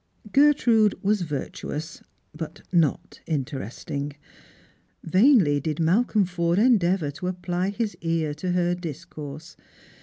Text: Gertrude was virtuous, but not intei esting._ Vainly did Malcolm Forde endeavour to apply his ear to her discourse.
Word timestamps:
Gertrude 0.33 0.95
was 1.03 1.21
virtuous, 1.21 2.01
but 2.33 2.63
not 2.71 3.19
intei 3.27 3.61
esting._ 3.63 4.09
Vainly 5.03 5.59
did 5.59 5.79
Malcolm 5.79 6.25
Forde 6.25 6.57
endeavour 6.57 7.11
to 7.11 7.27
apply 7.27 7.69
his 7.69 7.95
ear 8.01 8.33
to 8.33 8.53
her 8.53 8.73
discourse. 8.73 9.55